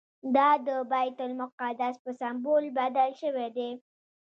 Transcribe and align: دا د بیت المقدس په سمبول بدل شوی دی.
دا 0.35 0.49
د 0.67 0.69
بیت 0.91 1.17
المقدس 1.27 1.95
په 2.03 2.11
سمبول 2.19 2.63
بدل 2.77 3.09
شوی 3.21 3.47
دی. 3.57 3.69